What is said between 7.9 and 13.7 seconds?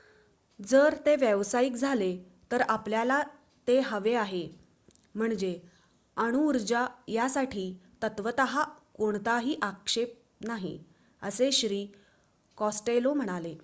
तत्वत: कोणताही आक्षेप नाही" असे श्री. कॉस्टेलो म्हणाले.